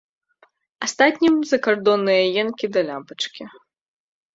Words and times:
Астатнім 0.87 1.35
закардонныя 1.51 2.23
енкі 2.47 2.65
да 2.75 2.79
лямпачкі. 2.93 3.43